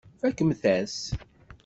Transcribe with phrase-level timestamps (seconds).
[0.17, 1.09] Tfakemt-as-tt.